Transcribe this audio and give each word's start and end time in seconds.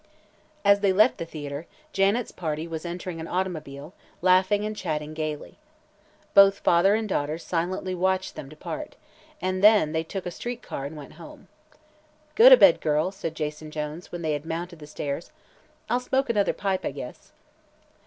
As 0.65 0.79
they 0.79 0.91
left 0.91 1.19
the 1.19 1.27
theatre 1.27 1.67
Janet's 1.93 2.31
party 2.31 2.67
was 2.67 2.85
entering 2.87 3.19
an 3.19 3.27
automobile, 3.27 3.93
laughing 4.23 4.65
and 4.65 4.75
chatting 4.75 5.13
gaily. 5.13 5.59
Both 6.33 6.57
father 6.61 6.95
and 6.95 7.07
daughter 7.07 7.37
silently 7.37 7.93
watched 7.93 8.33
them 8.33 8.49
depart, 8.49 8.95
and 9.43 9.63
then 9.63 9.91
they 9.91 10.01
took 10.03 10.25
a 10.25 10.31
street 10.31 10.63
car 10.63 10.85
and 10.85 10.97
went 10.97 11.13
home. 11.21 11.49
"Get 12.33 12.49
to 12.49 12.57
bed, 12.57 12.81
girl," 12.81 13.11
said 13.11 13.35
Jason 13.35 13.69
Jones, 13.69 14.11
when 14.11 14.23
they 14.23 14.33
had 14.33 14.43
mounted 14.43 14.79
the 14.79 14.87
stairs. 14.87 15.29
"I'll 15.87 15.99
smoke 15.99 16.31
another 16.31 16.51
pipe, 16.53 16.83
I 16.83 16.89
guess." 16.89 17.31